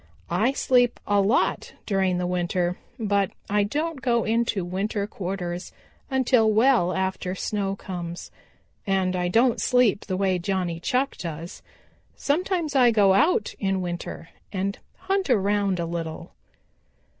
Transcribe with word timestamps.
"I 0.31 0.53
sleep 0.53 0.99
a 1.05 1.21
lot 1.21 1.73
during 1.85 2.17
the 2.17 2.25
winter, 2.25 2.75
but 2.97 3.29
I 3.51 3.61
don't 3.63 4.01
go 4.01 4.23
into 4.23 4.65
winter 4.65 5.05
quarters 5.05 5.71
until 6.09 6.51
well 6.51 6.91
after 6.91 7.35
snow 7.35 7.75
comes, 7.75 8.31
and 8.87 9.15
I 9.15 9.27
don't 9.27 9.61
sleep 9.61 10.05
the 10.07 10.17
way 10.17 10.39
Johnny 10.39 10.79
Chuck 10.79 11.17
does. 11.17 11.61
Sometimes 12.15 12.75
I 12.75 12.89
go 12.89 13.13
out 13.13 13.53
in 13.59 13.79
winter 13.83 14.29
and 14.51 14.79
hunt 15.01 15.29
around 15.29 15.79
a 15.79 15.85
little." 15.85 16.31